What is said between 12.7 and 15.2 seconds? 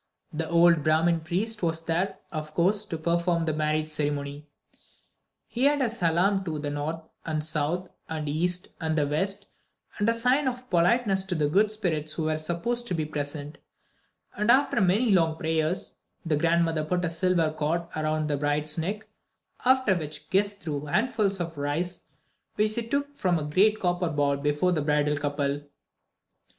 to be present; and, after many